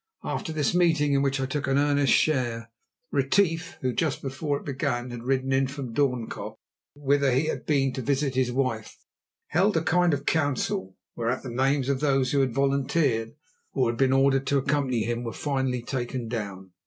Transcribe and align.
After 0.23 0.51
this 0.51 0.73
meeting, 0.73 1.13
in 1.13 1.21
which 1.21 1.39
I 1.39 1.45
took 1.45 1.67
an 1.67 1.77
earnest 1.77 2.11
share, 2.11 2.71
Retief 3.11 3.77
who 3.81 3.93
just 3.93 4.23
before 4.23 4.57
it 4.57 4.65
began 4.65 5.11
had 5.11 5.21
ridden 5.21 5.51
in 5.53 5.67
from 5.67 5.93
Doornkop, 5.93 6.55
whither 6.95 7.31
he 7.31 7.45
had 7.45 7.67
been 7.67 7.93
to 7.93 8.01
visit 8.01 8.33
his 8.33 8.51
wife, 8.51 8.97
held 9.49 9.77
a 9.77 9.83
kind 9.83 10.15
of 10.15 10.25
council, 10.25 10.95
whereat 11.15 11.43
the 11.43 11.51
names 11.51 11.87
of 11.87 11.99
those 11.99 12.31
who 12.31 12.39
had 12.39 12.51
volunteered 12.51 13.35
or 13.73 13.93
been 13.93 14.11
ordered 14.11 14.47
to 14.47 14.57
accompany 14.57 15.03
him, 15.03 15.23
were 15.23 15.33
finally 15.33 15.83
taken 15.83 16.27
down. 16.27 16.71